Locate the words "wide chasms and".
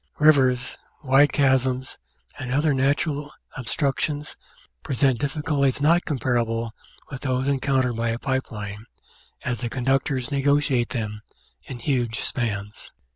1.03-2.51